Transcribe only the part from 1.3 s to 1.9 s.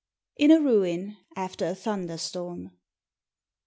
AFTER A